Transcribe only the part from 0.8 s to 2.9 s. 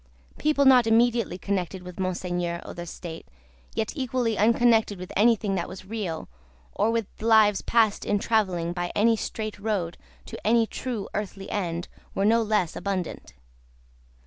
immediately connected with Monseigneur or the